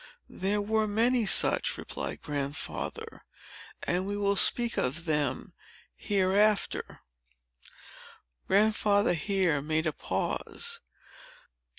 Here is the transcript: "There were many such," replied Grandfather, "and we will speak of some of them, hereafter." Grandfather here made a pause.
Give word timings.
"There 0.29 0.63
were 0.63 0.87
many 0.87 1.27
such," 1.27 1.77
replied 1.77 2.23
Grandfather, 2.23 3.23
"and 3.83 4.07
we 4.07 4.17
will 4.17 4.35
speak 4.35 4.75
of 4.75 4.95
some 4.95 4.97
of 5.01 5.05
them, 5.05 5.53
hereafter." 5.95 7.01
Grandfather 8.47 9.13
here 9.13 9.61
made 9.61 9.85
a 9.85 9.93
pause. 9.93 10.81